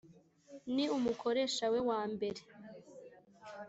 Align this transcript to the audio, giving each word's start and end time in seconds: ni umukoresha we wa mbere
ni 0.73 0.85
umukoresha 0.97 1.65
we 1.73 1.79
wa 1.89 2.01
mbere 2.13 2.41